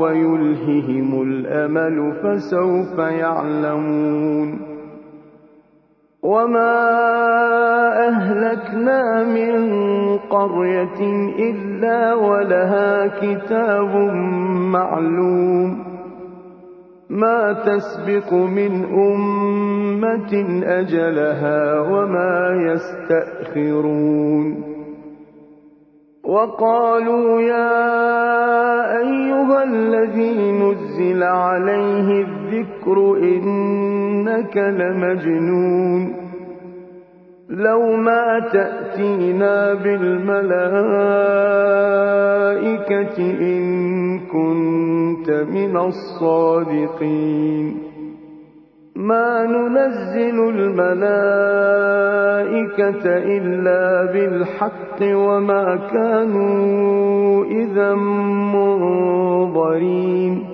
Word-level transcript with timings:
ويلههم 0.00 1.22
الأمل 1.22 2.12
فسوف 2.22 2.98
يعلمون. 2.98 4.60
وما 6.22 6.74
أهلكنا 8.08 9.24
من 9.24 9.52
قرية 10.18 11.00
إلا 11.50 12.14
ولها 12.14 13.06
كتاب 13.06 13.96
معلوم. 14.72 15.84
ما 17.10 17.52
تسبق 17.52 18.32
من 18.32 18.84
أمة 18.84 20.62
أجلها 20.64 21.80
وما 21.80 22.72
يستأخرون. 22.72 24.74
وقالوا 26.24 27.40
يا 27.40 27.83
الذكر 32.64 33.16
إنك 33.16 34.56
لمجنون 34.56 36.14
لو 37.48 37.96
ما 37.96 38.48
تأتينا 38.52 39.74
بالملائكة 39.74 40.54
إن 43.40 44.18
كنت 44.20 45.30
من 45.30 45.76
الصادقين 45.76 47.76
ما 48.96 49.46
ننزل 49.46 50.48
الملائكة 50.48 51.04
إلا 53.16 54.12
بالحق 54.12 55.02
وما 55.02 55.76
كانوا 55.92 57.44
إذا 57.44 57.94
منظرين 58.54 60.53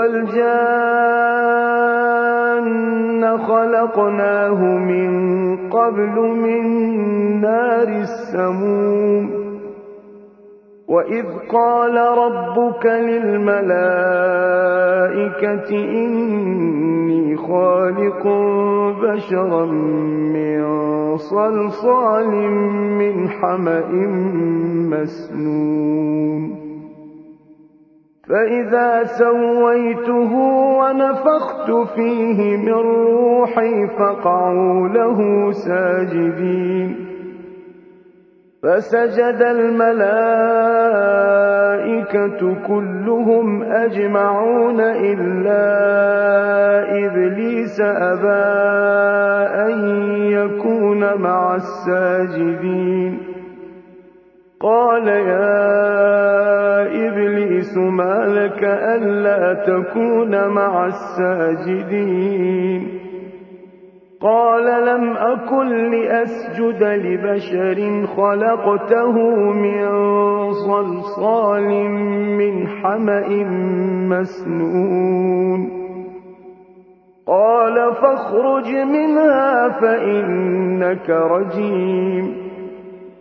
والجان 0.00 1.10
الجان 3.20 3.38
خلقناه 3.38 4.60
من 4.64 5.10
قبل 5.68 6.20
من 6.20 6.62
نار 7.40 7.88
السموم 7.88 9.30
وإذ 10.88 11.24
قال 11.52 11.96
ربك 11.96 12.86
للملائكة 12.86 13.70
إني 15.74 17.36
خالق 17.36 18.26
بشرا 19.02 19.66
من 20.34 20.60
صلصال 21.16 22.30
من 22.98 23.28
حمأ 23.28 23.88
مسنون 24.90 26.59
فإذا 28.30 29.04
سويته 29.04 30.32
ونفخت 30.80 31.70
فيه 31.94 32.56
من 32.56 32.72
روحي 32.72 33.86
فقعوا 33.86 34.88
له 34.88 35.50
ساجدين. 35.50 36.96
فسجد 38.62 39.42
الملائكة 39.42 40.00
كلهم 42.68 43.62
أجمعون 43.62 44.80
إلا 44.80 45.66
إبليس 47.06 47.80
أبى 47.80 48.44
أن 49.66 49.78
يكون 50.30 51.14
مع 51.20 51.54
الساجدين. 51.54 53.18
قال 54.60 55.08
يا 55.08 55.70
إبليس 57.08 57.76
ما 57.76 58.19
لك 58.44 58.64
ألا 58.64 59.54
تكون 59.54 60.48
مع 60.48 60.86
الساجدين. 60.86 62.88
قال 64.22 64.86
لم 64.86 65.16
أكن 65.16 65.90
لأسجد 65.90 66.82
لبشر 66.82 68.06
خلقته 68.06 69.12
من 69.52 69.88
صلصال 70.52 71.68
من 72.38 72.68
حمأ 72.68 73.28
مسنون. 74.08 75.70
قال 77.26 77.94
فاخرج 77.94 78.74
منها 78.74 79.68
فإنك 79.68 81.10
رجيم. 81.10 82.39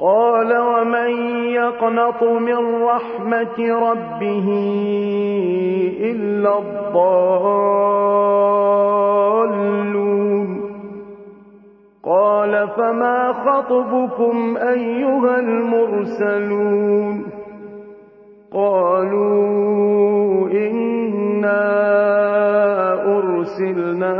قال 0.00 0.58
ومن 0.58 1.10
يقنط 1.46 2.22
من 2.22 2.82
رحمة 2.82 3.58
ربه 3.58 4.48
إلا 6.00 6.58
الضالون 6.58 7.28
قال 12.04 12.68
فما 12.68 13.32
خطبكم 13.32 14.56
أيها 14.56 15.38
المرسلون 15.38 17.26
قالوا 18.52 20.48
إنا 20.50 21.68
أرسلنا 23.18 24.14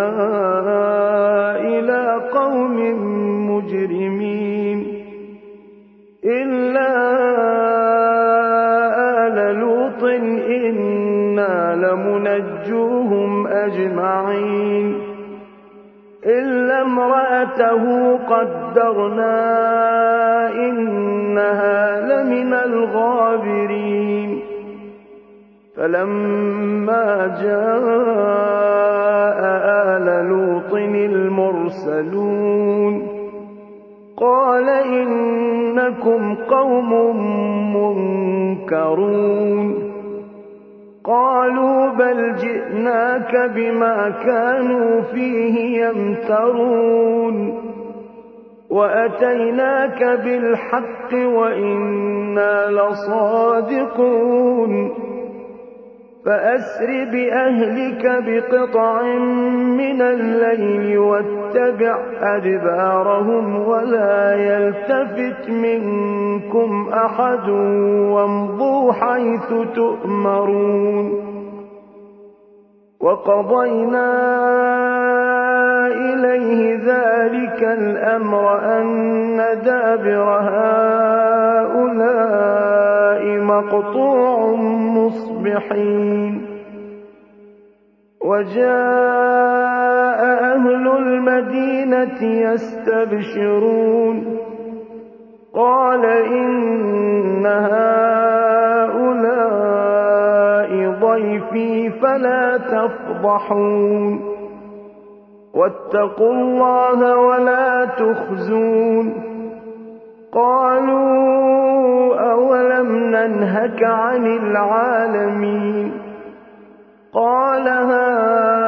إلا 6.69 6.89
آل 9.27 9.57
لوط 9.57 10.03
إنا 10.05 11.75
لمنجوهم 11.75 13.47
أجمعين. 13.47 14.97
إلا 16.27 16.83
امرأته 16.83 18.17
قدرنا 18.17 19.39
إنها 20.55 22.01
لمن 22.01 22.53
الغابرين. 22.53 24.41
فلما 25.77 27.37
جاء 27.43 29.41
آل 29.89 30.07
لوط 30.29 30.73
المرسلون 30.95 32.95
قال 34.17 34.69
إنكم 34.69 35.48
قوم 36.69 37.17
منكرون. 37.77 39.75
قالوا 41.05 41.89
بل 41.89 42.35
جئناك 42.35 43.51
بما 43.55 44.11
كانوا 44.25 45.01
فيه 45.01 45.87
يمترون. 45.87 47.59
وأتيناك 48.71 50.05
بالحق 50.05 51.15
وإنا 51.15 52.71
لصادقون. 52.71 54.29
فأسر 56.27 57.05
بأهلك 57.13 58.25
بقطع 58.27 59.03
من 59.53 60.03
الليل 60.03 60.99
واتبع 60.99 61.99
أدبارهم 62.21 63.69
ولا 63.69 64.35
يلتفت 64.89 65.51
منكم 65.51 66.89
أحد 66.93 67.49
وامضوا 68.13 68.93
حيث 68.93 69.49
تؤمرون. 69.75 71.29
وقضينا 73.01 74.11
إليه 75.87 76.77
ذلك 76.77 77.63
الأمر 77.63 78.59
أن 78.81 79.37
دابر 79.65 80.29
هؤلاء 80.53 81.89
مقطوع 83.41 84.55
مصبحين. 84.97 86.47
وجاء 88.25 90.21
أهل 90.55 90.89
المدينة 90.89 92.23
يستبشرون. 92.23 94.17
قال 95.55 96.05
إن 96.05 97.47
هؤلاء 97.47 97.79
ضيفي 101.01 101.91
فلا 101.91 102.57
تفضحون. 102.57 104.21
واتقوا 105.55 106.33
الله 106.33 107.17
ولا 107.17 107.85
تخزون. 107.85 109.13
قالوا 110.33 111.29
أولم 112.33 112.97
ننهك 112.97 113.83
عن 113.85 114.27
العالمين؟ 114.27 115.93
قال 117.15 117.69
هؤلاء 117.69 118.68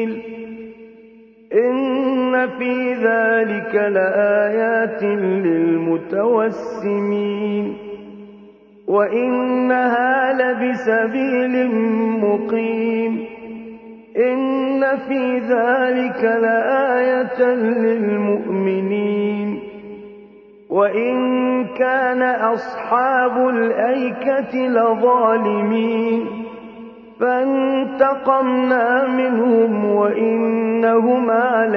إن 2.41 2.49
في 2.59 2.93
ذلك 2.93 3.75
لآيات 3.75 5.03
للمتوسمين 6.23 7.77
وإنها 8.87 10.33
لبسبيل 10.33 11.69
مقيم 12.25 13.25
إن 14.17 14.97
في 14.97 15.37
ذلك 15.37 16.23
لآية 16.23 17.53
للمؤمنين 17.55 19.59
وإن 20.69 21.15
كان 21.65 22.21
أصحاب 22.23 23.49
الأيكة 23.49 24.55
لظالمين 24.67 26.25
فانتقمنا 27.19 29.07
منهم 29.07 29.50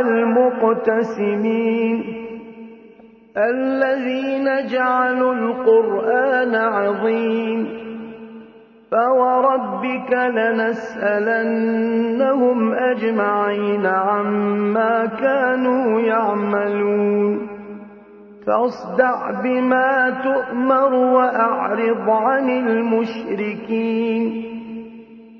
المقتسمين. 0.00 2.04
الذين 3.36 4.66
جعلوا 4.66 5.34
القرآن 5.34 6.54
عظيم. 6.54 7.68
فوربك 8.90 10.12
لنسألنهم 10.12 12.74
أجمعين 12.74 13.86
عما 13.86 15.06
كانوا 15.06 16.00
يعملون. 16.00 17.48
فاصدع 18.46 19.30
بما 19.44 20.20
تؤمر 20.24 20.94
وأعرض 20.94 22.10
عن 22.10 22.50
المشركين. 22.50 24.50